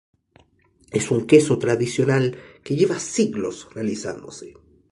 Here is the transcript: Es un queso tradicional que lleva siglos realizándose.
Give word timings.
Es 0.89 1.11
un 1.11 1.27
queso 1.27 1.59
tradicional 1.59 2.35
que 2.63 2.75
lleva 2.75 2.97
siglos 2.97 3.67
realizándose. 3.75 4.55